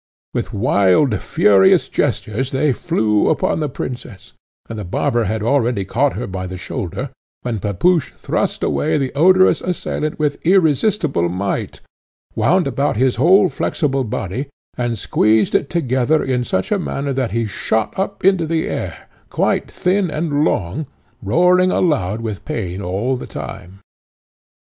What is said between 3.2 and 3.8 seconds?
upon the